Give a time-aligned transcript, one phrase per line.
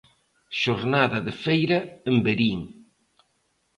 [0.61, 2.59] Xornada de feira en Verín.